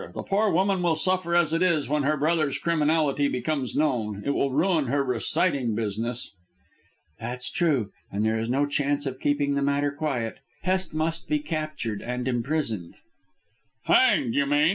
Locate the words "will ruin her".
4.31-5.03